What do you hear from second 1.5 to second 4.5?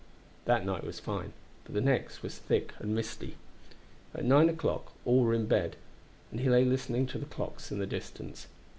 but the next was thick and misty. At nine